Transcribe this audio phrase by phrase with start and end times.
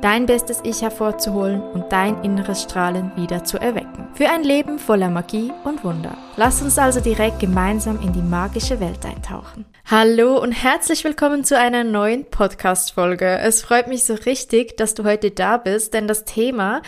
[0.00, 4.08] dein bestes Ich hervorzuholen und dein inneres Strahlen wieder zu erwecken.
[4.14, 6.16] Für ein Leben voller Magie und Wunder.
[6.36, 9.64] Lass uns also direkt gemeinsam in die magische Welt eintauchen.
[9.88, 13.38] Hallo und herzlich willkommen zu einer neuen Podcast-Folge.
[13.38, 16.82] Es freut mich so richtig, dass du heute da bist, denn das Thema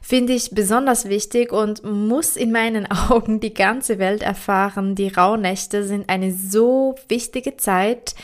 [0.00, 4.94] finde ich besonders wichtig und muss in meinen Augen die ganze Welt erfahren.
[4.94, 8.14] Die Rauhnächte sind eine so wichtige Zeit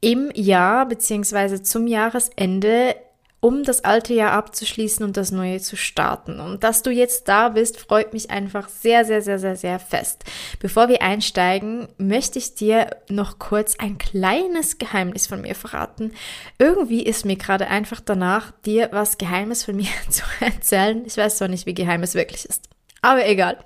[0.00, 1.62] im Jahr bzw.
[1.62, 2.94] zum Jahresende
[3.44, 6.40] um das alte Jahr abzuschließen und das neue zu starten.
[6.40, 10.24] Und dass du jetzt da bist, freut mich einfach sehr, sehr, sehr, sehr, sehr fest.
[10.60, 16.14] Bevor wir einsteigen, möchte ich dir noch kurz ein kleines Geheimnis von mir verraten.
[16.58, 21.04] Irgendwie ist mir gerade einfach danach, dir was Geheimes von mir zu erzählen.
[21.04, 22.70] Ich weiß zwar nicht, wie geheim es wirklich ist.
[23.02, 23.58] Aber egal.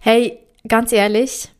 [0.00, 1.50] Hey, ganz ehrlich,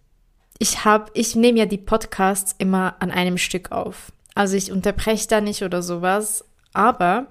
[0.58, 4.12] ich habe, ich nehme ja die Podcasts immer an einem Stück auf.
[4.34, 6.47] Also ich unterbreche da nicht oder sowas.
[6.73, 7.27] Aber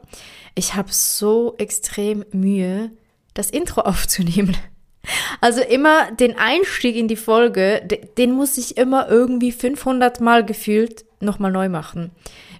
[0.55, 2.91] ich habe so extrem Mühe,
[3.33, 4.55] das Intro aufzunehmen.
[5.41, 7.81] Also immer den Einstieg in die Folge,
[8.17, 12.11] den muss ich immer irgendwie 500 Mal gefühlt nochmal neu machen.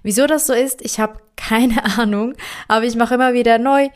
[0.02, 2.34] Wieso das so ist, ich habe keine Ahnung,
[2.66, 3.88] aber ich mache immer wieder neu,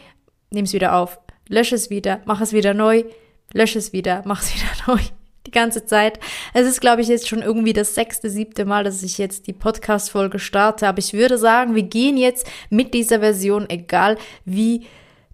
[0.51, 1.19] nehme es wieder auf,
[1.49, 3.05] lösche es wieder, mache es wieder neu,
[3.53, 4.55] lösche es wieder, mache es
[4.87, 5.01] wieder neu
[5.47, 6.19] die ganze Zeit.
[6.53, 9.53] Es ist, glaube ich, jetzt schon irgendwie das sechste, siebte Mal, dass ich jetzt die
[9.53, 10.89] Podcast-Folge starte.
[10.89, 14.87] Aber ich würde sagen, wir gehen jetzt mit dieser Version, egal wie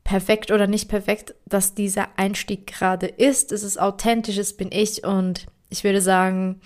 [0.05, 3.53] perfekt oder nicht perfekt, dass dieser Einstieg gerade ist.
[3.53, 6.61] Es ist authentisch, es bin ich und ich würde sagen,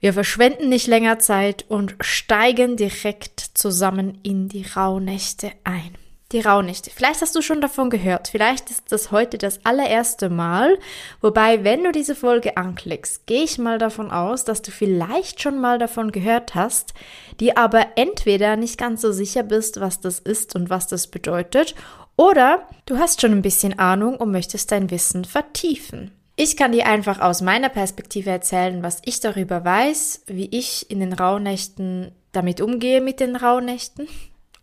[0.00, 5.96] wir verschwenden nicht länger Zeit und steigen direkt zusammen in die Rauhnächte ein.
[6.32, 6.90] Die Rauhnächte.
[6.90, 8.28] Vielleicht hast du schon davon gehört.
[8.28, 10.78] Vielleicht ist das heute das allererste Mal.
[11.20, 15.60] Wobei, wenn du diese Folge anklickst, gehe ich mal davon aus, dass du vielleicht schon
[15.60, 16.94] mal davon gehört hast,
[17.38, 21.74] die aber entweder nicht ganz so sicher bist, was das ist und was das bedeutet,
[22.16, 26.12] oder du hast schon ein bisschen Ahnung und möchtest dein Wissen vertiefen.
[26.36, 31.00] Ich kann dir einfach aus meiner Perspektive erzählen, was ich darüber weiß, wie ich in
[31.00, 34.08] den Rauhnächten damit umgehe mit den Rauhnächten.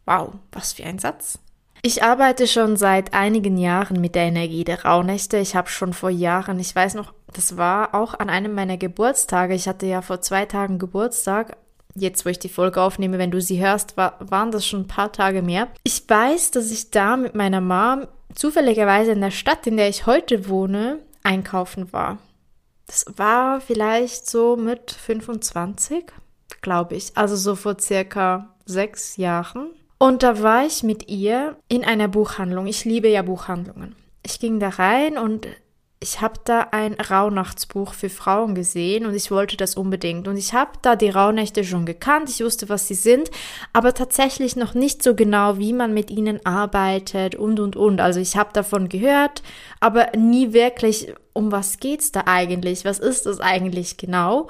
[0.06, 1.38] Wow, was für ein Satz.
[1.82, 5.38] Ich arbeite schon seit einigen Jahren mit der Energie der Rauhnächte.
[5.38, 9.54] Ich habe schon vor Jahren, ich weiß noch, das war auch an einem meiner Geburtstage.
[9.54, 11.56] Ich hatte ja vor zwei Tagen Geburtstag.
[11.96, 14.88] Jetzt, wo ich die Folge aufnehme, wenn du sie hörst, war, waren das schon ein
[14.88, 15.70] paar Tage mehr.
[15.84, 20.06] Ich weiß, dass ich da mit meiner Mom zufälligerweise in der Stadt, in der ich
[20.06, 22.18] heute wohne, einkaufen war.
[22.88, 26.06] Das war vielleicht so mit 25,
[26.62, 27.16] glaube ich.
[27.16, 29.70] Also so vor circa sechs Jahren.
[30.02, 32.68] Und da war ich mit ihr in einer Buchhandlung.
[32.68, 33.98] Ich liebe ja Buchhandlungen.
[34.26, 35.46] Ich ging da rein und
[36.02, 40.30] ich habe da ein Rauhnachtsbuch für Frauen gesehen und ich wollte das unbedingt.
[40.30, 43.30] Und ich habe da die Rauhnächte schon gekannt, ich wusste, was sie sind,
[43.74, 48.00] aber tatsächlich noch nicht so genau, wie man mit ihnen arbeitet und und und.
[48.00, 49.44] Also ich habe davon gehört,
[49.82, 52.86] aber nie wirklich, um was geht's da eigentlich?
[52.86, 54.48] Was ist das eigentlich genau?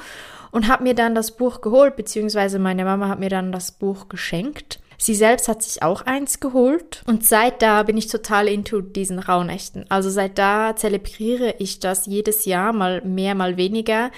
[0.51, 4.09] Und habe mir dann das Buch geholt, beziehungsweise meine Mama hat mir dann das Buch
[4.09, 4.79] geschenkt.
[5.01, 9.17] Sie selbst hat sich auch eins geholt und seit da bin ich total into diesen
[9.17, 9.85] Rauhnächten.
[9.89, 14.11] Also seit da zelebriere ich das jedes Jahr, mal mehr, mal weniger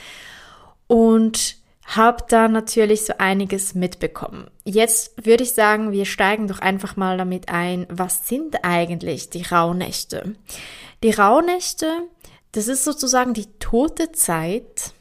[0.88, 4.50] und habe da natürlich so einiges mitbekommen.
[4.64, 9.44] Jetzt würde ich sagen, wir steigen doch einfach mal damit ein, was sind eigentlich die
[9.44, 10.34] Rauhnächte?
[11.04, 11.92] Die Rauhnächte,
[12.54, 14.94] das ist sozusagen die tote Zeit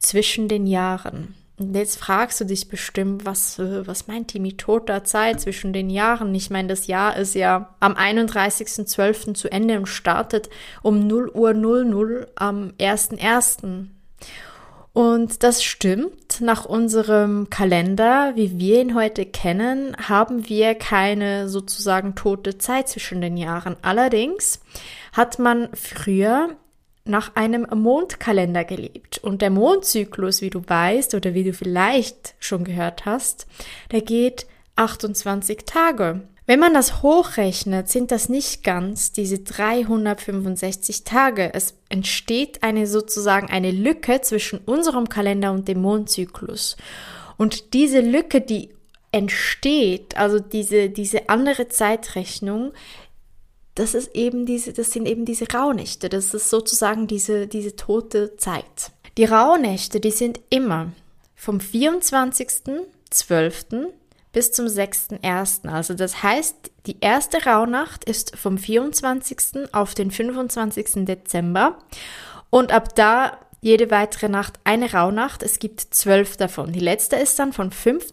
[0.00, 1.37] zwischen den Jahren.
[1.58, 5.90] Und jetzt fragst du dich bestimmt, was, was meint die mit toter Zeit zwischen den
[5.90, 6.32] Jahren?
[6.34, 9.34] Ich meine, das Jahr ist ja am 31.12.
[9.34, 10.48] zu Ende und startet
[10.82, 13.88] um 0 Uhr 00 am 1.1.
[14.92, 16.40] Und das stimmt.
[16.40, 23.20] Nach unserem Kalender, wie wir ihn heute kennen, haben wir keine sozusagen tote Zeit zwischen
[23.20, 23.76] den Jahren.
[23.82, 24.60] Allerdings
[25.12, 26.56] hat man früher
[27.08, 29.18] nach einem Mondkalender gelebt.
[29.18, 33.46] Und der Mondzyklus, wie du weißt oder wie du vielleicht schon gehört hast,
[33.90, 34.46] der geht
[34.76, 36.22] 28 Tage.
[36.46, 41.52] Wenn man das hochrechnet, sind das nicht ganz diese 365 Tage.
[41.52, 46.78] Es entsteht eine sozusagen eine Lücke zwischen unserem Kalender und dem Mondzyklus.
[47.36, 48.70] Und diese Lücke, die
[49.12, 52.72] entsteht, also diese, diese andere Zeitrechnung,
[53.78, 56.08] das ist eben diese, das sind eben diese Rauhnächte.
[56.08, 58.90] Das ist sozusagen diese, diese tote Zeit.
[59.16, 60.90] Die Rauhnächte, die sind immer
[61.36, 63.86] vom 24.12.
[64.32, 65.68] bis zum 6.1.
[65.68, 69.72] Also das heißt, die erste Rauhnacht ist vom 24.
[69.72, 71.06] auf den 25.
[71.06, 71.78] Dezember
[72.50, 75.42] und ab da jede weitere Nacht eine Rauhnacht.
[75.42, 76.72] Es gibt zwölf davon.
[76.72, 78.04] Die letzte ist dann vom 5.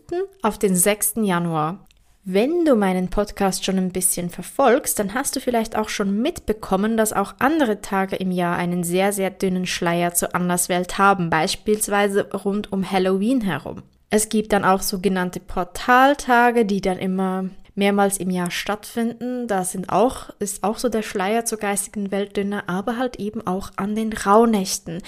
[0.41, 1.13] auf den 6.
[1.21, 1.85] Januar.
[2.27, 6.97] Wenn du meinen Podcast schon ein bisschen verfolgst, dann hast du vielleicht auch schon mitbekommen,
[6.97, 12.31] dass auch andere Tage im Jahr einen sehr, sehr dünnen Schleier zur Anderswelt haben, beispielsweise
[12.31, 13.83] rund um Halloween herum.
[14.09, 19.47] Es gibt dann auch sogenannte Portaltage, die dann immer mehrmals im Jahr stattfinden.
[19.47, 23.45] Da sind auch, ist auch so der Schleier zur geistigen Welt dünner, aber halt eben
[23.45, 25.03] auch an den Rauhnächten.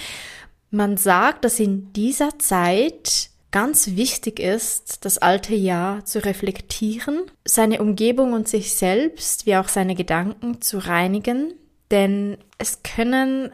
[0.70, 7.80] Man sagt, dass in dieser Zeit ganz wichtig ist, das alte Jahr zu reflektieren, seine
[7.80, 11.54] Umgebung und sich selbst, wie auch seine Gedanken zu reinigen,
[11.90, 13.52] denn es können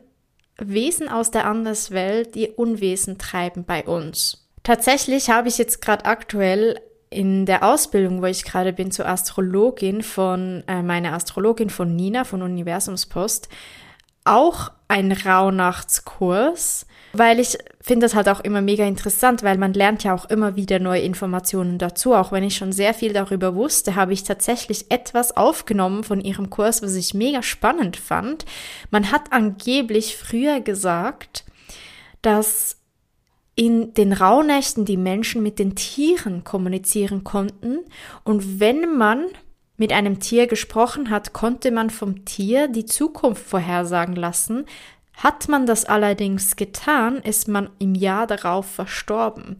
[0.58, 4.48] Wesen aus der Anderswelt ihr Unwesen treiben bei uns.
[4.62, 6.80] Tatsächlich habe ich jetzt gerade aktuell
[7.10, 12.24] in der Ausbildung, wo ich gerade bin zur Astrologin von äh, meiner Astrologin von Nina
[12.24, 13.48] von Universumspost,
[14.24, 20.04] auch ein Rauhnachtskurs, weil ich finde das halt auch immer mega interessant, weil man lernt
[20.04, 22.14] ja auch immer wieder neue Informationen dazu.
[22.14, 26.50] Auch wenn ich schon sehr viel darüber wusste, habe ich tatsächlich etwas aufgenommen von ihrem
[26.50, 28.44] Kurs, was ich mega spannend fand.
[28.90, 31.44] Man hat angeblich früher gesagt,
[32.22, 32.78] dass
[33.56, 37.78] in den Rauhnächten die Menschen mit den Tieren kommunizieren konnten
[38.24, 39.26] und wenn man
[39.76, 44.66] mit einem Tier gesprochen hat, konnte man vom Tier die Zukunft vorhersagen lassen.
[45.16, 49.58] Hat man das allerdings getan, ist man im Jahr darauf verstorben.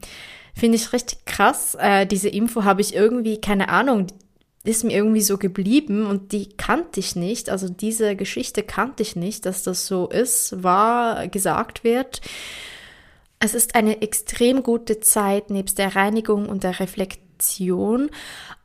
[0.55, 1.77] Finde ich richtig krass.
[1.79, 4.07] Äh, diese Info habe ich irgendwie, keine Ahnung,
[4.65, 7.51] ist mir irgendwie so geblieben und die kannte ich nicht.
[7.51, 12.23] Also diese Geschichte kannte ich nicht, dass das so ist, war gesagt wird.
[13.39, 18.11] Es ist eine extrem gute Zeit, nebst der Reinigung und der Reflexion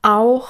[0.01, 0.47] auch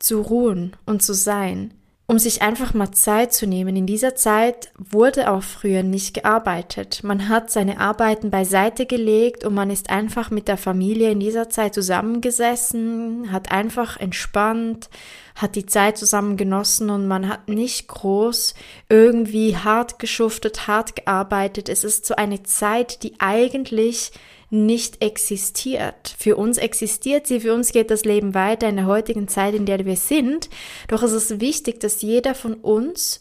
[0.00, 1.72] zu ruhen und zu sein,
[2.10, 3.76] um sich einfach mal Zeit zu nehmen.
[3.76, 7.04] In dieser Zeit wurde auch früher nicht gearbeitet.
[7.04, 11.50] Man hat seine Arbeiten beiseite gelegt und man ist einfach mit der Familie in dieser
[11.50, 14.90] Zeit zusammengesessen, hat einfach entspannt,
[15.36, 18.56] hat die Zeit zusammen genossen und man hat nicht groß
[18.88, 21.68] irgendwie hart geschuftet, hart gearbeitet.
[21.68, 24.10] Es ist so eine Zeit, die eigentlich
[24.50, 26.14] nicht existiert.
[26.18, 29.64] Für uns existiert sie, für uns geht das Leben weiter in der heutigen Zeit, in
[29.64, 30.50] der wir sind.
[30.88, 33.20] Doch es ist wichtig, dass jeder von uns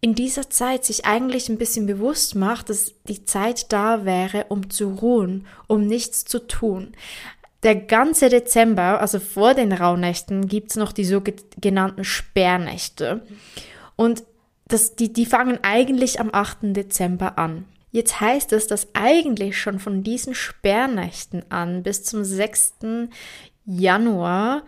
[0.00, 4.70] in dieser Zeit sich eigentlich ein bisschen bewusst macht, dass die Zeit da wäre, um
[4.70, 6.94] zu ruhen, um nichts zu tun.
[7.62, 13.22] Der ganze Dezember, also vor den Rauhnächten, gibt's noch die sogenannten Sperrnächte.
[13.96, 14.24] Und
[14.66, 16.58] das, die, die fangen eigentlich am 8.
[16.62, 17.66] Dezember an.
[17.90, 22.74] Jetzt heißt es, dass eigentlich schon von diesen Sperrnächten an bis zum 6.
[23.66, 24.62] Januar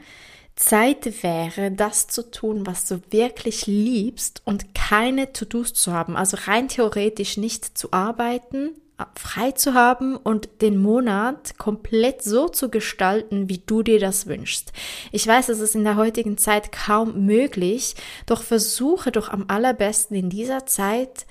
[0.56, 6.16] Zeit wäre, das zu tun, was du wirklich liebst und keine To-Dos zu haben.
[6.16, 8.70] Also rein theoretisch nicht zu arbeiten,
[9.14, 14.72] frei zu haben und den Monat komplett so zu gestalten, wie du dir das wünschst.
[15.10, 17.94] Ich weiß, es ist in der heutigen Zeit kaum möglich,
[18.26, 21.26] doch versuche doch am allerbesten in dieser Zeit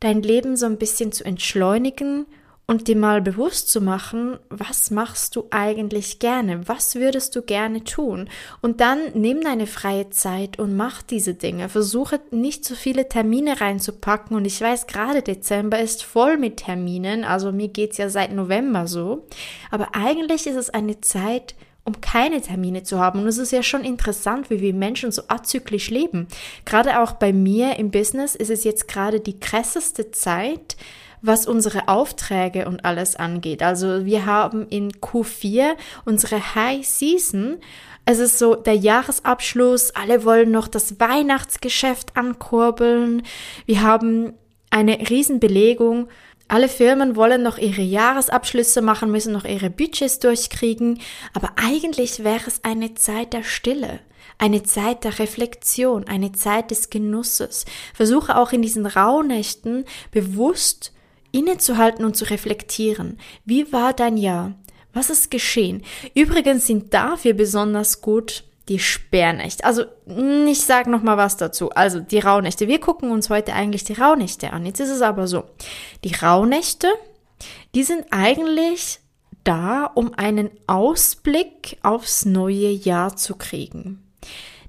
[0.00, 2.26] dein Leben so ein bisschen zu entschleunigen
[2.70, 6.68] und dir mal bewusst zu machen, was machst du eigentlich gerne?
[6.68, 8.28] Was würdest du gerne tun?
[8.62, 11.68] Und dann nimm deine freie Zeit und mach diese Dinge.
[11.68, 14.36] Versuche nicht so viele Termine reinzupacken.
[14.36, 17.24] Und ich weiß, gerade Dezember ist voll mit Terminen.
[17.24, 19.26] Also mir geht's ja seit November so.
[19.72, 23.20] Aber eigentlich ist es eine Zeit, um keine Termine zu haben.
[23.20, 26.28] Und es ist ja schon interessant, wie wir Menschen so azyklisch leben.
[26.64, 30.76] Gerade auch bei mir im Business ist es jetzt gerade die krasseste Zeit,
[31.22, 33.62] was unsere Aufträge und alles angeht.
[33.62, 37.58] Also wir haben in Q4 unsere High Season.
[38.04, 39.90] Es ist so der Jahresabschluss.
[39.94, 43.22] Alle wollen noch das Weihnachtsgeschäft ankurbeln.
[43.66, 44.32] Wir haben
[44.70, 46.08] eine Riesenbelegung.
[46.50, 51.00] Alle Firmen wollen noch ihre Jahresabschlüsse machen, müssen noch ihre Budgets durchkriegen,
[51.32, 54.00] aber eigentlich wäre es eine Zeit der Stille,
[54.36, 57.66] eine Zeit der Reflexion, eine Zeit des Genusses.
[57.94, 60.92] Versuche auch in diesen Rauhnächten bewusst
[61.30, 63.20] innezuhalten und zu reflektieren.
[63.44, 64.56] Wie war dein Jahr?
[64.92, 65.84] Was ist geschehen?
[66.16, 69.64] Übrigens sind dafür besonders gut die Sperrnächte.
[69.64, 71.70] Also ich sage noch mal was dazu.
[71.70, 72.68] Also die Rauhnächte.
[72.68, 74.64] Wir gucken uns heute eigentlich die Rauhnächte an.
[74.64, 75.44] Jetzt ist es aber so:
[76.04, 76.86] Die Rauhnächte,
[77.74, 79.00] die sind eigentlich
[79.42, 84.04] da, um einen Ausblick aufs neue Jahr zu kriegen.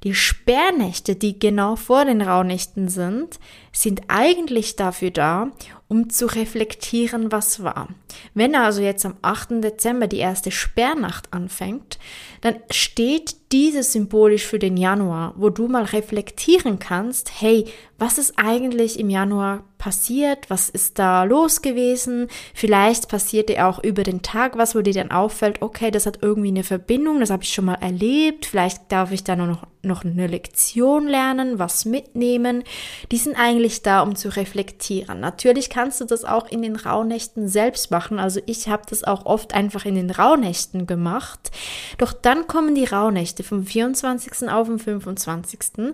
[0.03, 3.39] Die Sperrnächte, die genau vor den Rauhnächten sind,
[3.71, 5.51] sind eigentlich dafür da,
[5.87, 7.89] um zu reflektieren, was war.
[8.33, 9.63] Wenn also jetzt am 8.
[9.63, 11.99] Dezember die erste Sperrnacht anfängt,
[12.41, 17.65] dann steht diese symbolisch für den Januar, wo du mal reflektieren kannst, hey,
[17.99, 20.49] was ist eigentlich im Januar passiert?
[20.49, 22.29] Was ist da los gewesen?
[22.53, 26.19] Vielleicht passiert dir auch über den Tag was, wo dir dann auffällt, okay, das hat
[26.21, 28.45] irgendwie eine Verbindung, das habe ich schon mal erlebt.
[28.45, 32.63] Vielleicht darf ich da noch, noch eine Lektion lernen, was mitnehmen.
[33.11, 35.19] Die sind eigentlich da, um zu reflektieren.
[35.19, 38.19] Natürlich kannst du das auch in den Rauhnächten selbst machen.
[38.19, 41.51] Also ich habe das auch oft einfach in den Rauhnächten gemacht.
[41.97, 44.49] Doch dann kommen die Rauhnächte vom 24.
[44.49, 45.93] auf den 25.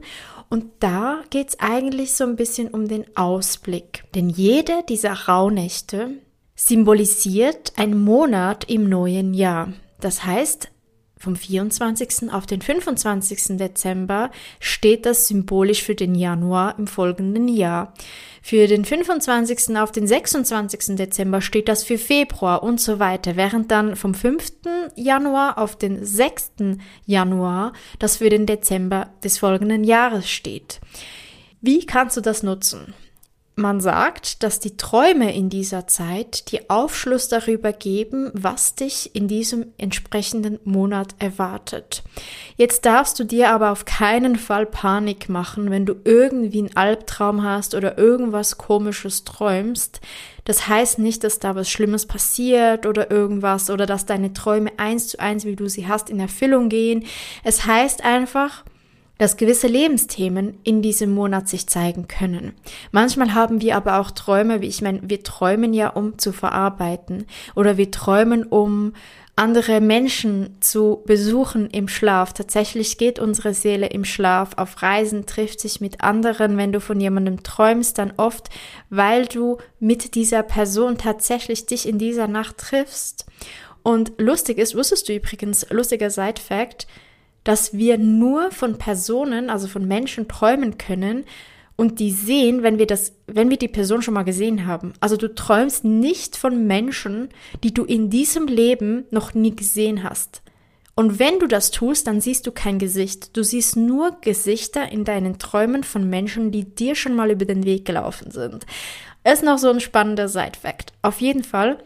[0.49, 4.03] Und da geht es eigentlich so ein bisschen um den Ausblick.
[4.15, 6.11] Denn jede dieser Rauhnächte
[6.55, 9.73] symbolisiert einen Monat im neuen Jahr.
[9.99, 10.69] Das heißt,
[11.17, 12.31] vom 24.
[12.31, 13.57] auf den 25.
[13.57, 17.93] Dezember steht das symbolisch für den Januar im folgenden Jahr.
[18.41, 19.77] Für den 25.
[19.77, 20.95] auf den 26.
[20.95, 24.51] Dezember steht das für Februar und so weiter, während dann vom 5.
[24.95, 26.51] Januar auf den 6.
[27.05, 30.79] Januar das für den Dezember des folgenden Jahres steht.
[31.61, 32.93] Wie kannst du das nutzen?
[33.59, 39.27] Man sagt, dass die Träume in dieser Zeit dir Aufschluss darüber geben, was dich in
[39.27, 42.03] diesem entsprechenden Monat erwartet.
[42.55, 47.43] Jetzt darfst du dir aber auf keinen Fall Panik machen, wenn du irgendwie einen Albtraum
[47.43, 50.01] hast oder irgendwas komisches träumst.
[50.45, 55.07] Das heißt nicht, dass da was Schlimmes passiert oder irgendwas oder dass deine Träume eins
[55.07, 57.05] zu eins, wie du sie hast, in Erfüllung gehen.
[57.43, 58.63] Es heißt einfach,
[59.17, 62.53] dass gewisse Lebensthemen in diesem Monat sich zeigen können.
[62.91, 67.25] Manchmal haben wir aber auch Träume, wie ich meine, wir träumen ja, um zu verarbeiten
[67.55, 68.93] oder wir träumen, um
[69.37, 72.33] andere Menschen zu besuchen im Schlaf.
[72.33, 76.57] Tatsächlich geht unsere Seele im Schlaf auf Reisen, trifft sich mit anderen.
[76.57, 78.49] Wenn du von jemandem träumst, dann oft,
[78.89, 83.27] weil du mit dieser Person tatsächlich dich in dieser Nacht triffst.
[83.83, 86.87] Und lustig ist, wusstest du übrigens, lustiger Side-Fact,
[87.47, 91.23] dass wir nur von Personen, also von Menschen träumen können
[91.77, 94.91] und die sehen, wenn wir das, wenn wir die Person schon mal gesehen haben.
[94.99, 97.29] Also du träumst nicht von Menschen,
[97.63, 100.41] die du in diesem Leben noch nie gesehen hast.
[100.93, 103.37] Und wenn du das tust, dann siehst du kein Gesicht.
[103.37, 107.63] Du siehst nur Gesichter in deinen Träumen von Menschen, die dir schon mal über den
[107.63, 108.65] Weg gelaufen sind.
[109.23, 110.91] Ist noch so ein spannender Side-Fact.
[111.01, 111.77] Auf jeden Fall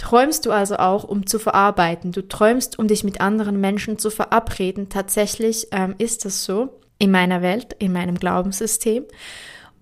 [0.00, 2.10] Träumst du also auch, um zu verarbeiten?
[2.10, 4.88] Du träumst, um dich mit anderen Menschen zu verabreden.
[4.88, 9.04] Tatsächlich ähm, ist das so in meiner Welt, in meinem Glaubenssystem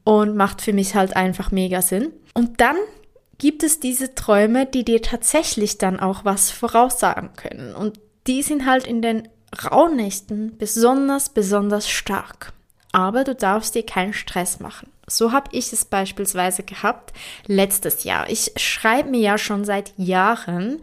[0.02, 2.10] und macht für mich halt einfach mega Sinn.
[2.34, 2.74] Und dann
[3.38, 7.76] gibt es diese Träume, die dir tatsächlich dann auch was voraussagen können.
[7.76, 9.28] Und die sind halt in den
[9.70, 12.52] Rauhnächten besonders, besonders stark.
[12.90, 14.90] Aber du darfst dir keinen Stress machen.
[15.08, 17.12] So habe ich es beispielsweise gehabt
[17.46, 18.28] letztes Jahr.
[18.28, 20.80] Ich schreibe mir ja schon seit Jahren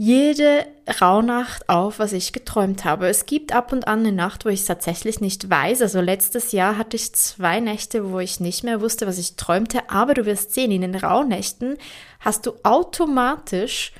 [0.00, 0.64] jede
[1.00, 3.08] Rauhnacht auf, was ich geträumt habe.
[3.08, 5.82] Es gibt ab und an eine Nacht, wo ich es tatsächlich nicht weiß.
[5.82, 9.90] Also letztes Jahr hatte ich zwei Nächte, wo ich nicht mehr wusste, was ich träumte.
[9.90, 11.78] Aber du wirst sehen, in den Rauhnächten
[12.20, 13.92] hast du automatisch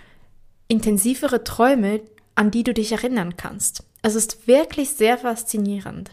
[0.68, 2.00] intensivere Träume,
[2.36, 3.82] an die du dich erinnern kannst.
[4.00, 6.12] Es ist wirklich sehr faszinierend.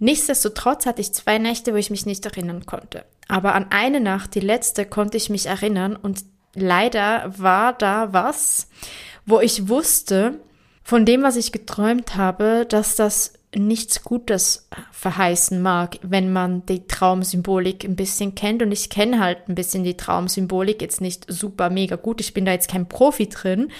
[0.00, 3.04] Nichtsdestotrotz hatte ich zwei Nächte, wo ich mich nicht erinnern konnte.
[3.28, 8.68] Aber an eine Nacht, die letzte, konnte ich mich erinnern und leider war da was,
[9.26, 10.40] wo ich wusste,
[10.82, 16.86] von dem, was ich geträumt habe, dass das nichts Gutes verheißen mag, wenn man die
[16.86, 18.62] Traumsymbolik ein bisschen kennt.
[18.62, 22.20] Und ich kenne halt ein bisschen die Traumsymbolik, jetzt nicht super mega gut.
[22.20, 23.70] Ich bin da jetzt kein Profi drin.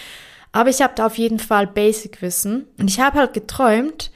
[0.52, 2.66] Aber ich habe da auf jeden Fall Basic-Wissen.
[2.78, 4.10] Und ich habe halt geträumt,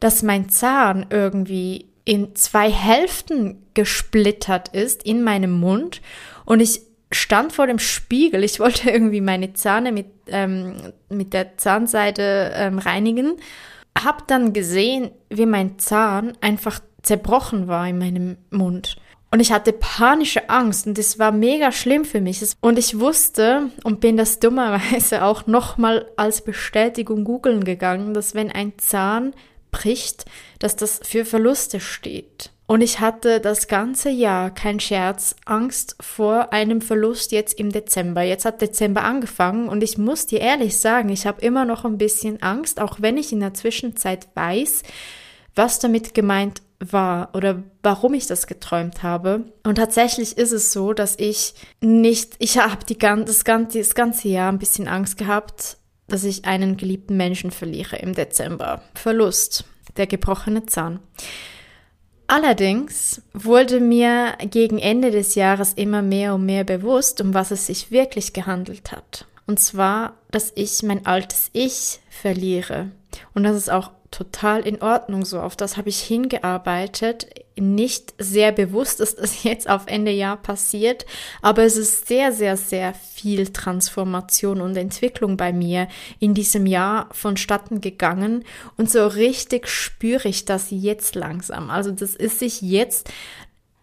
[0.00, 6.00] dass mein Zahn irgendwie in zwei Hälften gesplittert ist in meinem Mund
[6.44, 8.44] und ich stand vor dem Spiegel.
[8.44, 13.36] Ich wollte irgendwie meine Zähne mit, ähm, mit der Zahnseide ähm, reinigen.
[13.98, 18.96] Hab dann gesehen, wie mein Zahn einfach zerbrochen war in meinem Mund.
[19.30, 22.40] Und ich hatte panische Angst und das war mega schlimm für mich.
[22.60, 28.50] Und ich wusste und bin das dummerweise auch nochmal als Bestätigung googeln gegangen, dass wenn
[28.50, 29.34] ein Zahn
[29.76, 30.24] bricht,
[30.58, 32.50] dass das für Verluste steht.
[32.66, 38.22] Und ich hatte das ganze Jahr, kein Scherz, Angst vor einem Verlust jetzt im Dezember.
[38.22, 41.98] Jetzt hat Dezember angefangen und ich muss dir ehrlich sagen, ich habe immer noch ein
[41.98, 44.82] bisschen Angst, auch wenn ich in der Zwischenzeit weiß,
[45.54, 49.44] was damit gemeint war oder warum ich das geträumt habe.
[49.62, 53.26] Und tatsächlich ist es so, dass ich nicht, ich habe die ganze,
[53.78, 58.82] das ganze Jahr ein bisschen Angst gehabt, dass ich einen geliebten Menschen verliere im Dezember.
[58.94, 59.64] Verlust.
[59.96, 61.00] der gebrochene Zahn.
[62.26, 67.66] Allerdings wurde mir gegen Ende des Jahres immer mehr und mehr bewusst, um was es
[67.66, 69.26] sich wirklich gehandelt hat.
[69.46, 72.90] Und zwar, dass ich mein altes Ich verliere.
[73.32, 75.40] Und das ist auch total in Ordnung so.
[75.40, 77.26] Auf das habe ich hingearbeitet.
[77.58, 81.06] Nicht sehr bewusst ist es jetzt auf Ende Jahr passiert,
[81.42, 87.08] aber es ist sehr, sehr, sehr viel Transformation und Entwicklung bei mir in diesem Jahr
[87.12, 88.44] vonstatten gegangen.
[88.76, 91.70] Und so richtig spüre ich das jetzt langsam.
[91.70, 93.10] Also das ist sich jetzt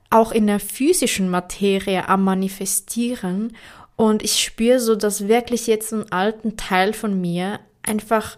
[0.09, 3.57] auch in der physischen Materie am Manifestieren.
[3.95, 8.37] Und ich spüre so, dass wirklich jetzt ein alten Teil von mir einfach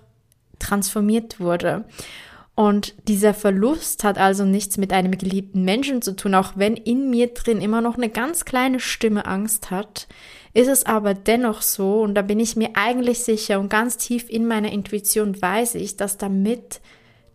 [0.60, 1.86] transformiert wurde.
[2.56, 7.10] Und dieser Verlust hat also nichts mit einem geliebten Menschen zu tun, auch wenn in
[7.10, 10.08] mir drin immer noch eine ganz kleine Stimme Angst hat,
[10.54, 14.30] ist es aber dennoch so, und da bin ich mir eigentlich sicher und ganz tief
[14.30, 16.80] in meiner Intuition weiß ich, dass damit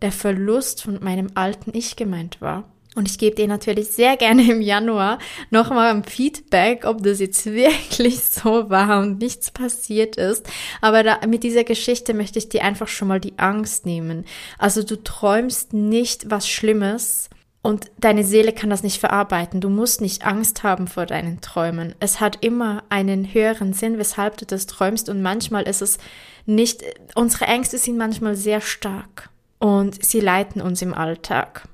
[0.01, 2.63] der Verlust von meinem alten Ich gemeint war.
[2.93, 5.17] Und ich gebe dir natürlich sehr gerne im Januar
[5.49, 10.45] nochmal ein Feedback, ob das jetzt wirklich so war und nichts passiert ist.
[10.81, 14.25] Aber da, mit dieser Geschichte möchte ich dir einfach schon mal die Angst nehmen.
[14.57, 17.29] Also du träumst nicht was Schlimmes
[17.61, 19.61] und deine Seele kann das nicht verarbeiten.
[19.61, 21.95] Du musst nicht Angst haben vor deinen Träumen.
[21.99, 25.07] Es hat immer einen höheren Sinn, weshalb du das träumst.
[25.07, 25.97] Und manchmal ist es
[26.45, 26.83] nicht,
[27.15, 29.29] unsere Ängste sind manchmal sehr stark
[29.59, 31.67] und sie leiten uns im Alltag.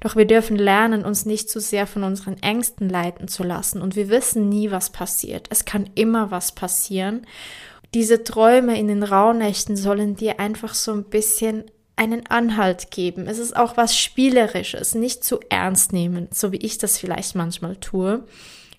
[0.00, 3.82] Doch wir dürfen lernen, uns nicht zu sehr von unseren Ängsten leiten zu lassen.
[3.82, 5.46] Und wir wissen nie, was passiert.
[5.50, 7.26] Es kann immer was passieren.
[7.94, 11.64] Diese Träume in den Rauhnächten sollen dir einfach so ein bisschen
[11.96, 13.26] einen Anhalt geben.
[13.26, 17.76] Es ist auch was Spielerisches, nicht zu ernst nehmen, so wie ich das vielleicht manchmal
[17.76, 18.24] tue.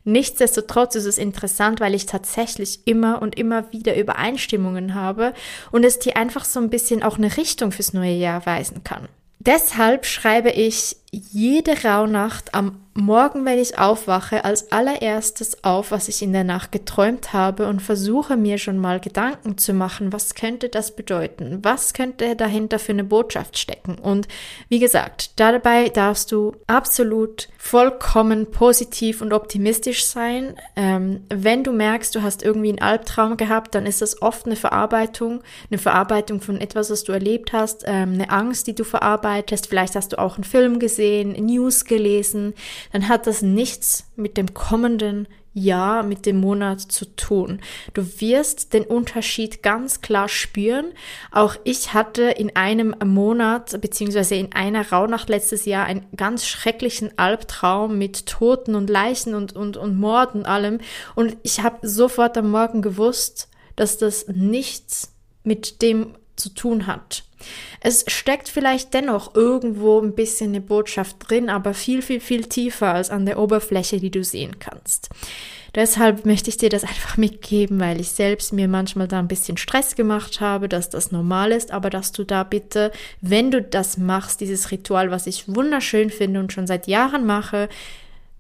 [0.04, 5.34] Nichtsdestotrotz ist es interessant, weil ich tatsächlich immer und immer wieder Übereinstimmungen habe
[5.72, 9.08] und es dir einfach so ein bisschen auch eine Richtung fürs neue Jahr weisen kann.
[9.46, 16.22] Deshalb schreibe ich jede Rauhnacht am Morgen, wenn ich aufwache, als allererstes auf, was ich
[16.22, 20.70] in der Nacht geträumt habe und versuche mir schon mal Gedanken zu machen, was könnte
[20.70, 21.58] das bedeuten?
[21.64, 23.96] Was könnte dahinter für eine Botschaft stecken?
[23.96, 24.28] Und
[24.70, 30.56] wie gesagt, dabei darfst du absolut vollkommen positiv und optimistisch sein.
[30.76, 34.56] Ähm, wenn du merkst, du hast irgendwie einen Albtraum gehabt, dann ist das oft eine
[34.56, 39.66] Verarbeitung, eine Verarbeitung von etwas, was du erlebt hast, ähm, eine Angst, die du verarbeitest.
[39.66, 42.54] Vielleicht hast du auch einen Film gesehen, News gelesen
[42.92, 47.62] dann hat das nichts mit dem kommenden Jahr, mit dem Monat zu tun.
[47.94, 50.86] Du wirst den Unterschied ganz klar spüren.
[51.32, 57.18] Auch ich hatte in einem Monat beziehungsweise in einer Rauhnacht letztes Jahr einen ganz schrecklichen
[57.20, 60.80] Albtraum mit Toten und Leichen und, und, und Mord und allem.
[61.14, 65.14] Und ich habe sofort am Morgen gewusst, dass das nichts
[65.44, 67.24] mit dem zu tun hat.
[67.82, 72.94] Es steckt vielleicht dennoch irgendwo ein bisschen eine Botschaft drin, aber viel, viel, viel tiefer
[72.94, 75.10] als an der Oberfläche, die du sehen kannst.
[75.76, 79.58] Deshalb möchte ich dir das einfach mitgeben, weil ich selbst mir manchmal da ein bisschen
[79.58, 82.92] Stress gemacht habe, dass das normal ist, aber dass du da bitte,
[83.22, 87.70] wenn du das machst, dieses Ritual, was ich wunderschön finde und schon seit Jahren mache,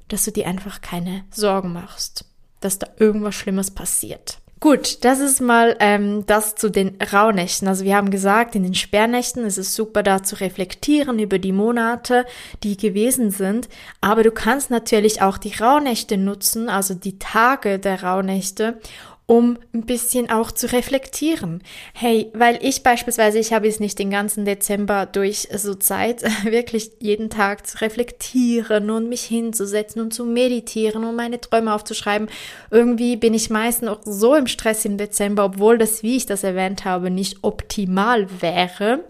[0.08, 2.26] dass du dir einfach keine Sorgen machst,
[2.60, 4.40] dass da irgendwas Schlimmes passiert.
[4.64, 7.68] Gut, das ist mal ähm, das zu den Rauhnächten.
[7.68, 11.52] Also wir haben gesagt, in den Sperrnächten ist es super da zu reflektieren über die
[11.52, 12.26] Monate,
[12.64, 13.68] die gewesen sind.
[14.00, 18.80] Aber du kannst natürlich auch die Rauhnächte nutzen, also die Tage der Rauhnächte,
[19.26, 21.62] um ein bisschen auch zu reflektieren.
[21.94, 26.92] Hey, weil ich beispielsweise, ich habe es nicht den ganzen Dezember durch so Zeit, wirklich
[27.00, 32.28] jeden Tag zu reflektieren und mich hinzusetzen und zu meditieren und meine Träume aufzuschreiben.
[32.70, 36.44] Irgendwie bin ich meistens auch so im Stress im Dezember, obwohl das, wie ich das
[36.44, 39.04] erwähnt habe, nicht optimal wäre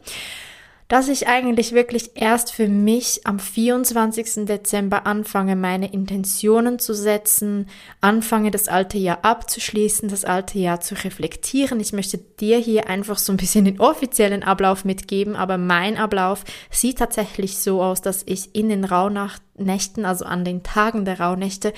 [0.88, 4.46] dass ich eigentlich wirklich erst für mich am 24.
[4.46, 7.68] Dezember anfange, meine Intentionen zu setzen,
[8.02, 11.80] anfange das alte Jahr abzuschließen, das alte Jahr zu reflektieren.
[11.80, 16.44] Ich möchte dir hier einfach so ein bisschen den offiziellen Ablauf mitgeben, aber mein Ablauf
[16.70, 21.74] sieht tatsächlich so aus, dass ich in den Rauhnächten, also an den Tagen der Rauhnächte,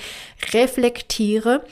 [0.52, 1.64] reflektiere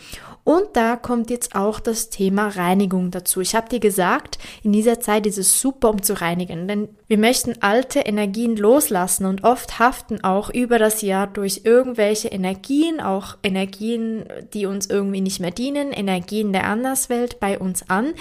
[0.45, 3.41] und da kommt jetzt auch das Thema Reinigung dazu.
[3.41, 7.17] Ich habe dir gesagt, in dieser Zeit ist es super, um zu reinigen, denn wir
[7.17, 13.39] möchten alte Energien loslassen und oft haften auch über das Jahr durch irgendwelche Energien, auch
[13.43, 18.13] Energien, die uns irgendwie nicht mehr dienen, Energien der Anderswelt bei uns an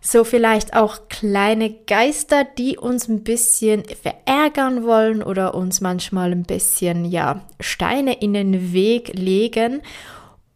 [0.00, 6.44] so vielleicht auch kleine Geister, die uns ein bisschen verärgern wollen oder uns manchmal ein
[6.44, 9.82] bisschen, ja, Steine in den Weg legen.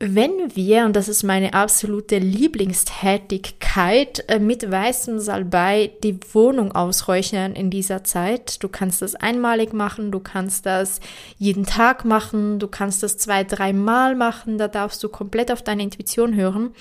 [0.00, 7.54] Wenn wir, und das ist meine absolute Lieblingstätigkeit, äh, mit weißem Salbei die Wohnung ausräuchern
[7.54, 10.98] in dieser Zeit, du kannst das einmalig machen, du kannst das
[11.38, 15.84] jeden Tag machen, du kannst das zwei, dreimal machen, da darfst du komplett auf deine
[15.84, 16.74] Intuition hören,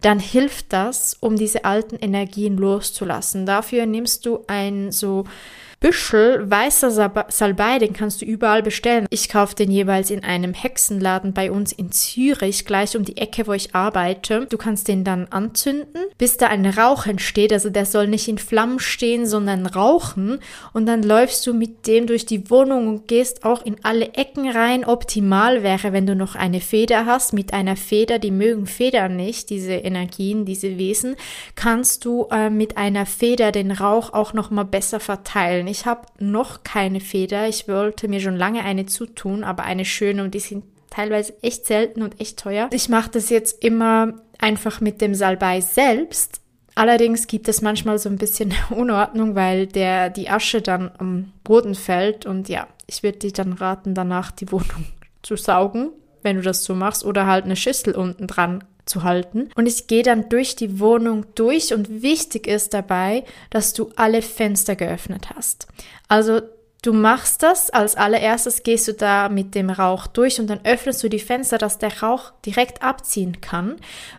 [0.00, 3.46] dann hilft das, um diese alten Energien loszulassen.
[3.46, 5.26] Dafür nimmst du ein so
[5.80, 6.90] Büschel weißer
[7.28, 9.06] Salbei, den kannst du überall bestellen.
[9.10, 13.46] Ich kaufe den jeweils in einem Hexenladen bei uns in Zürich, gleich um die Ecke,
[13.46, 14.46] wo ich arbeite.
[14.50, 17.52] Du kannst den dann anzünden, bis da ein Rauch entsteht.
[17.52, 20.40] Also der soll nicht in Flammen stehen, sondern rauchen.
[20.72, 24.50] Und dann läufst du mit dem durch die Wohnung und gehst auch in alle Ecken
[24.50, 24.84] rein.
[24.84, 27.32] Optimal wäre, wenn du noch eine Feder hast.
[27.32, 31.14] Mit einer Feder, die mögen Federn nicht, diese Energien, diese Wesen,
[31.54, 35.67] kannst du äh, mit einer Feder den Rauch auch noch mal besser verteilen.
[35.68, 37.48] Ich habe noch keine Feder.
[37.48, 41.66] Ich wollte mir schon lange eine zutun, aber eine schöne und die sind teilweise echt
[41.66, 42.68] selten und echt teuer.
[42.72, 46.40] Ich mache das jetzt immer einfach mit dem Salbei selbst.
[46.74, 51.74] Allerdings gibt es manchmal so ein bisschen Unordnung, weil der, die Asche dann am Boden
[51.74, 54.86] fällt und ja, ich würde dir dann raten, danach die Wohnung
[55.22, 55.90] zu saugen,
[56.22, 59.50] wenn du das so machst, oder halt eine Schüssel unten dran zu halten.
[59.54, 64.22] Und ich gehe dann durch die Wohnung durch und wichtig ist dabei, dass du alle
[64.22, 65.68] Fenster geöffnet hast.
[66.08, 66.40] Also
[66.80, 71.02] Du machst das, als allererstes gehst du da mit dem Rauch durch und dann öffnest
[71.02, 73.76] du die Fenster, dass der Rauch direkt abziehen kann,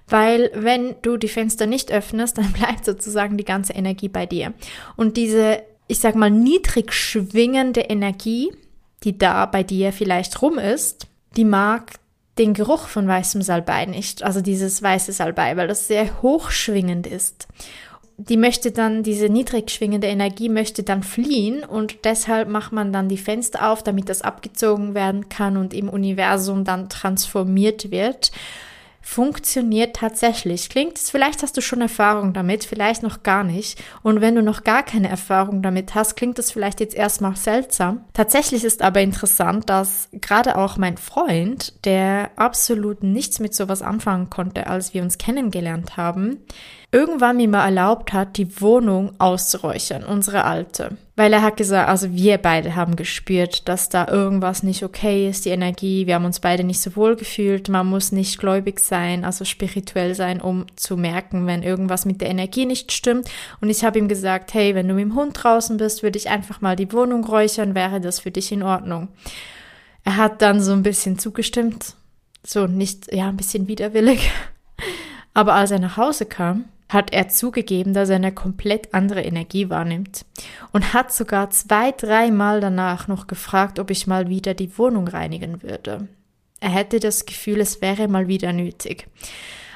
[0.10, 4.53] weil wenn du die Fenster nicht öffnest, dann bleibt sozusagen die ganze Energie bei dir.
[4.97, 8.51] Und diese, ich sag mal, niedrig schwingende Energie,
[9.05, 11.93] die da bei dir vielleicht rum ist, die mag
[12.39, 17.47] den Geruch von weißem Salbei nicht, also dieses weiße Salbei, weil das sehr hochschwingend ist.
[18.17, 23.08] Die möchte dann, diese niedrig schwingende Energie möchte dann fliehen und deshalb macht man dann
[23.08, 28.32] die Fenster auf, damit das abgezogen werden kann und im Universum dann transformiert wird
[29.01, 30.69] funktioniert tatsächlich.
[30.69, 33.81] Klingt es, vielleicht hast du schon Erfahrung damit, vielleicht noch gar nicht.
[34.03, 38.05] Und wenn du noch gar keine Erfahrung damit hast, klingt es vielleicht jetzt erstmal seltsam.
[38.13, 44.29] Tatsächlich ist aber interessant, dass gerade auch mein Freund, der absolut nichts mit sowas anfangen
[44.29, 46.45] konnte, als wir uns kennengelernt haben,
[46.91, 50.97] irgendwann mir mal erlaubt hat, die Wohnung auszuräuchern, unsere alte.
[51.15, 55.45] Weil er hat gesagt, also wir beide haben gespürt, dass da irgendwas nicht okay ist,
[55.45, 59.23] die Energie, wir haben uns beide nicht so wohl gefühlt, man muss nicht gläubig sein,
[59.23, 63.30] also spirituell sein, um zu merken, wenn irgendwas mit der Energie nicht stimmt.
[63.62, 66.30] Und ich habe ihm gesagt, hey, wenn du mit dem Hund draußen bist, würde ich
[66.30, 69.10] einfach mal die Wohnung räuchern, wäre das für dich in Ordnung.
[70.04, 71.95] Er hat dann so ein bisschen zugestimmt,
[72.43, 74.32] so nicht, ja, ein bisschen widerwillig.
[75.36, 79.69] Aber als er nach Hause kam, hat er zugegeben, dass er eine komplett andere Energie
[79.69, 80.25] wahrnimmt
[80.73, 85.62] und hat sogar zwei, dreimal danach noch gefragt, ob ich mal wieder die Wohnung reinigen
[85.62, 86.08] würde.
[86.60, 89.08] Er hätte das Gefühl, es wäre mal wieder nötig.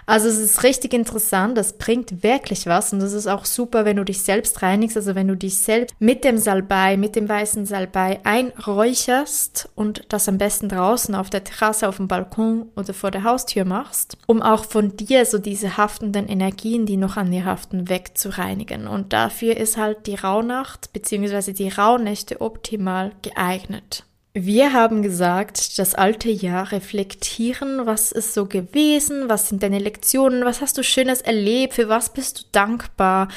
[0.05, 3.97] Also es ist richtig interessant, das bringt wirklich was und das ist auch super, wenn
[3.97, 7.65] du dich selbst reinigst, also wenn du dich selbst mit dem Salbei, mit dem weißen
[7.65, 13.11] Salbei einräucherst und das am besten draußen auf der Terrasse, auf dem Balkon oder vor
[13.11, 17.45] der Haustür machst, um auch von dir so diese haftenden Energien, die noch an dir
[17.45, 18.87] haften, wegzureinigen.
[18.87, 21.53] Und dafür ist halt die Rauhnacht bzw.
[21.53, 24.05] die Rauhnächte optimal geeignet.
[24.35, 30.43] Wir haben gesagt, das alte Jahr reflektieren, was ist so gewesen, was sind deine Lektionen,
[30.43, 33.27] was hast du Schönes erlebt, für was bist du dankbar,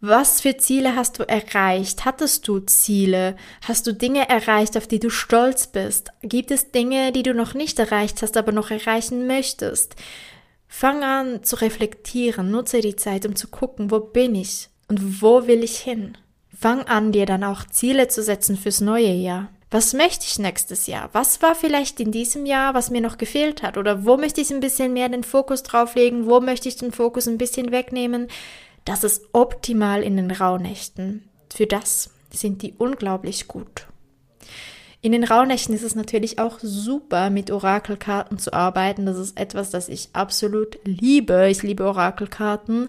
[0.00, 2.06] was für Ziele hast du erreicht?
[2.06, 3.36] Hattest du Ziele?
[3.68, 6.08] Hast du Dinge erreicht, auf die du stolz bist?
[6.22, 9.94] Gibt es Dinge, die du noch nicht erreicht hast, aber noch erreichen möchtest?
[10.68, 15.46] Fang an zu reflektieren, nutze die Zeit, um zu gucken, wo bin ich und wo
[15.46, 16.16] will ich hin?
[16.48, 20.88] Fang an, dir dann auch Ziele zu setzen fürs neue Jahr was möchte ich nächstes
[20.88, 21.10] Jahr?
[21.12, 23.76] Was war vielleicht in diesem Jahr, was mir noch gefehlt hat?
[23.76, 26.26] Oder wo möchte ich ein bisschen mehr den Fokus drauflegen?
[26.26, 28.26] Wo möchte ich den Fokus ein bisschen wegnehmen?
[28.84, 31.28] Das ist optimal in den Rauhnächten.
[31.54, 33.86] Für das sind die unglaublich gut.
[35.02, 39.06] In den Rauhnächten ist es natürlich auch super, mit Orakelkarten zu arbeiten.
[39.06, 41.48] Das ist etwas, das ich absolut liebe.
[41.48, 42.88] Ich liebe Orakelkarten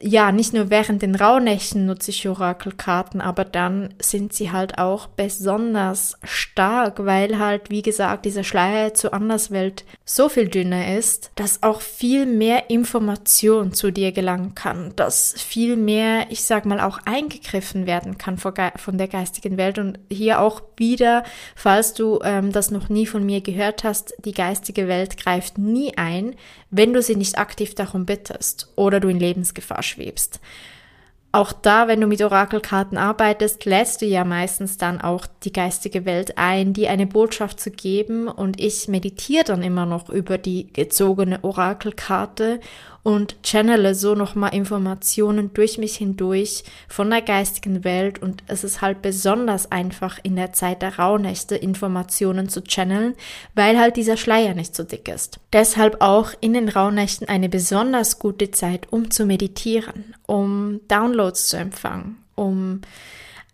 [0.00, 5.06] ja, nicht nur während den Rauhnächten nutze ich Orakelkarten, aber dann sind sie halt auch
[5.06, 11.62] besonders stark, weil halt, wie gesagt, dieser Schleier zur Anderswelt so viel dünner ist, dass
[11.62, 17.00] auch viel mehr Information zu dir gelangen kann, dass viel mehr, ich sag mal, auch
[17.04, 19.78] eingegriffen werden kann von der geistigen Welt.
[19.78, 21.24] Und hier auch wieder,
[21.54, 25.96] falls du ähm, das noch nie von mir gehört hast, die geistige Welt greift nie
[25.96, 26.34] ein,
[26.70, 30.40] wenn du sie nicht aktiv darum bittest oder du in Lebensgefahr schwebst.
[31.32, 36.04] auch da, wenn du mit Orakelkarten arbeitest, lädst du ja meistens dann auch die geistige
[36.04, 38.26] Welt ein, die eine Botschaft zu geben.
[38.26, 42.58] Und ich meditiere dann immer noch über die gezogene Orakelkarte
[43.02, 48.20] und channele so nochmal Informationen durch mich hindurch von der geistigen Welt.
[48.20, 53.14] Und es ist halt besonders einfach in der Zeit der Rauhnächte Informationen zu channeln,
[53.54, 55.40] weil halt dieser Schleier nicht so dick ist.
[55.52, 61.56] Deshalb auch in den Rauhnächten eine besonders gute Zeit, um zu meditieren, um Downloads zu
[61.56, 62.82] empfangen, um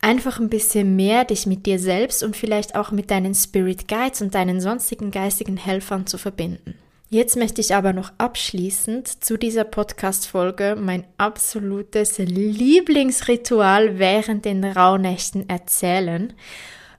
[0.01, 4.23] einfach ein bisschen mehr dich mit dir selbst und vielleicht auch mit deinen Spirit Guides
[4.23, 6.75] und deinen sonstigen geistigen Helfern zu verbinden.
[7.09, 15.49] Jetzt möchte ich aber noch abschließend zu dieser Podcast-Folge mein absolutes Lieblingsritual während den Rauhnächten
[15.49, 16.33] erzählen.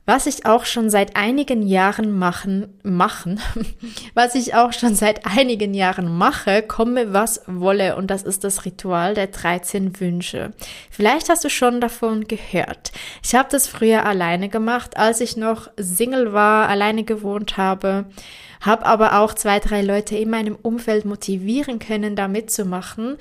[0.05, 3.41] Was ich auch schon seit einigen Jahren machen, machen,
[4.13, 7.97] was ich auch schon seit einigen Jahren mache, komme was wolle.
[7.97, 10.53] Und das ist das Ritual der 13 Wünsche.
[10.89, 12.93] Vielleicht hast du schon davon gehört.
[13.21, 18.05] Ich habe das früher alleine gemacht, als ich noch Single war, alleine gewohnt habe
[18.61, 23.17] habe aber auch zwei, drei Leute in meinem Umfeld motivieren können, da mitzumachen.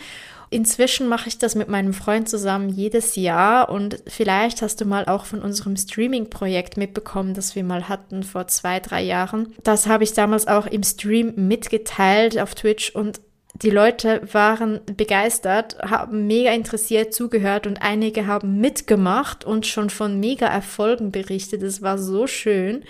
[0.48, 5.06] Inzwischen mache ich das mit meinem Freund zusammen jedes Jahr und vielleicht hast du mal
[5.06, 9.54] auch von unserem Streaming-Projekt mitbekommen, das wir mal hatten vor zwei, drei Jahren.
[9.64, 13.20] Das habe ich damals auch im Stream mitgeteilt auf Twitch und
[13.62, 20.20] die Leute waren begeistert, haben mega interessiert zugehört und einige haben mitgemacht und schon von
[20.20, 21.62] mega Erfolgen berichtet.
[21.62, 22.84] Es war so schön.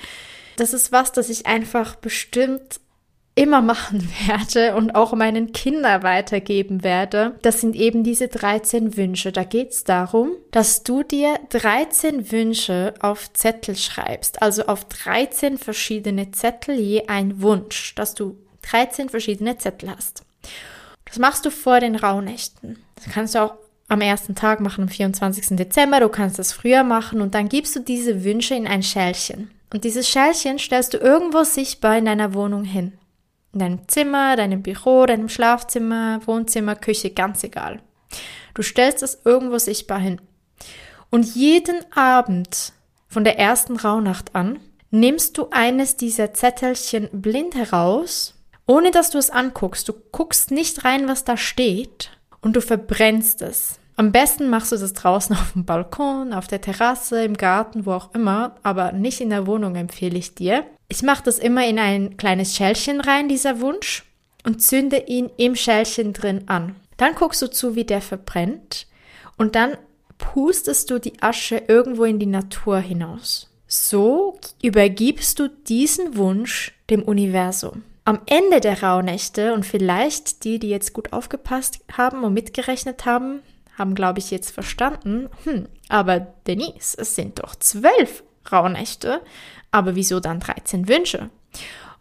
[0.57, 2.81] Das ist was, das ich einfach bestimmt
[3.37, 7.39] immer machen werde und auch meinen Kindern weitergeben werde.
[7.43, 9.31] Das sind eben diese 13 Wünsche.
[9.31, 14.43] Da geht es darum, dass du dir 13 Wünsche auf Zettel schreibst.
[14.43, 20.26] Also auf 13 verschiedene Zettel je ein Wunsch, dass du 13 verschiedene Zettel hast.
[21.05, 22.79] Das machst du vor den Rauhnächten.
[22.97, 23.55] Das kannst du auch
[23.89, 25.57] am ersten Tag machen, am 24.
[25.57, 26.01] Dezember.
[26.01, 29.51] Du kannst das früher machen und dann gibst du diese Wünsche in ein Schälchen.
[29.73, 32.93] Und dieses Schälchen stellst du irgendwo sichtbar in deiner Wohnung hin.
[33.53, 37.81] In deinem Zimmer, deinem Büro, deinem Schlafzimmer, Wohnzimmer, Küche, ganz egal.
[38.55, 40.21] Du stellst es irgendwo sichtbar hin.
[41.11, 42.73] Und jeden Abend
[43.09, 44.59] von der ersten Rauhnacht an
[44.91, 48.35] nimmst du eines dieser Zettelchen blind heraus,
[48.67, 49.89] ohne dass du es anguckst.
[49.89, 53.79] Du guckst nicht rein, was da steht und du verbrennst es.
[53.99, 57.93] Am besten machst du das draußen auf dem Balkon, auf der Terrasse, im Garten, wo
[57.93, 60.65] auch immer, aber nicht in der Wohnung empfehle ich dir.
[60.89, 64.05] Ich mache das immer in ein kleines Schälchen rein, dieser Wunsch,
[64.45, 66.77] und zünde ihn im Schälchen drin an.
[66.97, 68.87] Dann guckst du zu, wie der verbrennt
[69.37, 69.77] und dann
[70.19, 73.51] pustest du die Asche irgendwo in die Natur hinaus.
[73.67, 77.83] So übergibst du diesen Wunsch dem Universum.
[78.07, 83.43] Am Ende der Rauhnächte und vielleicht die, die jetzt gut aufgepasst haben und mitgerechnet haben,
[83.77, 89.23] haben, glaube ich, jetzt verstanden, hm, aber Denise, es sind doch zwölf Rauhnächte,
[89.73, 91.31] aber wieso dann 13 Wünsche?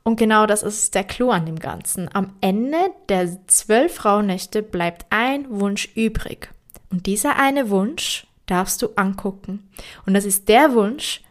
[0.04, 2.08] Und genau das ist der Clou an dem Ganzen.
[2.13, 2.78] Am Ende
[3.10, 6.52] der zwölf Rauhnächte bleibt ein Wunsch übrig.
[6.91, 9.68] Und dieser eine Wunsch darfst du angucken.
[10.06, 11.24] Und das ist der Wunsch,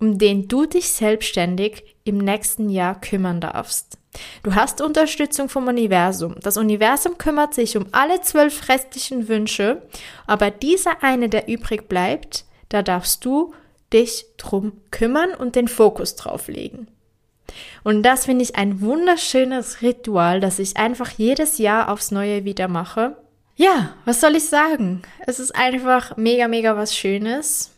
[0.00, 3.98] um den du dich selbstständig im nächsten Jahr kümmern darfst.
[4.42, 6.36] Du hast Unterstützung vom Universum.
[6.42, 9.82] Das Universum kümmert sich um alle zwölf restlichen Wünsche,
[10.26, 13.54] aber dieser eine, der übrig bleibt, da darfst du
[13.92, 16.88] dich drum kümmern und den Fokus drauf legen.
[17.84, 22.68] Und das finde ich ein wunderschönes Ritual, das ich einfach jedes Jahr aufs Neue wieder
[22.68, 23.16] mache.
[23.54, 25.02] Ja, was soll ich sagen?
[25.26, 27.75] Es ist einfach mega, mega was Schönes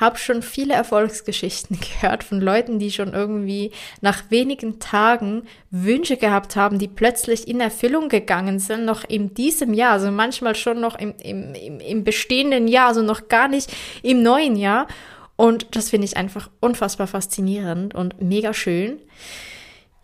[0.00, 6.56] habe schon viele Erfolgsgeschichten gehört von Leuten, die schon irgendwie nach wenigen Tagen Wünsche gehabt
[6.56, 10.98] haben, die plötzlich in Erfüllung gegangen sind, noch in diesem Jahr, also manchmal schon noch
[10.98, 14.86] im, im, im bestehenden Jahr, also noch gar nicht im neuen Jahr.
[15.36, 18.98] Und das finde ich einfach unfassbar faszinierend und mega schön.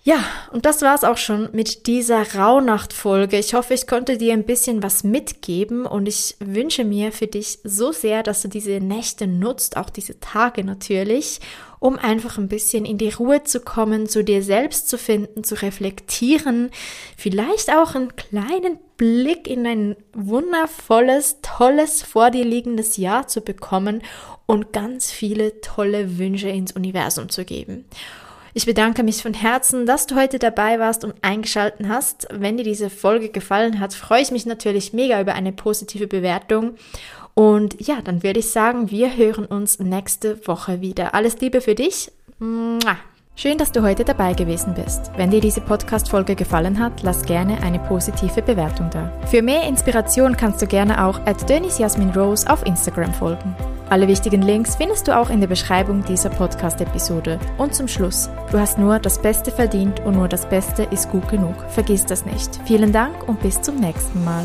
[0.07, 3.38] Ja, und das war's auch schon mit dieser Rauhnacht-Folge.
[3.38, 7.61] Ich hoffe, ich konnte dir ein bisschen was mitgeben und ich wünsche mir für dich
[7.64, 11.40] so sehr, dass du diese Nächte nutzt, auch diese Tage natürlich,
[11.81, 15.55] um einfach ein bisschen in die Ruhe zu kommen, zu dir selbst zu finden, zu
[15.62, 16.71] reflektieren,
[17.17, 24.03] vielleicht auch einen kleinen Blick in ein wundervolles, tolles, vor dir liegendes Jahr zu bekommen
[24.45, 27.87] und ganz viele tolle Wünsche ins Universum zu geben.
[28.57, 32.29] Ich bedanke mich von Herzen, dass du heute dabei warst und eingeschalten hast.
[32.31, 36.77] Wenn dir diese Folge gefallen hat, freue ich mich natürlich mega über eine positive Bewertung.
[37.35, 41.14] Und ja, dann würde ich sagen, wir hören uns nächste Woche wieder.
[41.14, 42.12] Alles Liebe für dich.
[43.35, 45.11] Schön, dass du heute dabei gewesen bist.
[45.17, 49.12] Wenn dir diese Podcast-Folge gefallen hat, lass gerne eine positive Bewertung da.
[49.27, 53.57] Für mehr Inspiration kannst du gerne auch at Dennis Jasmin Rose auf Instagram folgen.
[53.90, 57.38] Alle wichtigen Links findest du auch in der Beschreibung dieser Podcast-Episode.
[57.59, 61.29] Und zum Schluss, du hast nur das Beste verdient und nur das Beste ist gut
[61.29, 61.55] genug.
[61.68, 62.61] Vergiss das nicht.
[62.64, 64.44] Vielen Dank und bis zum nächsten Mal.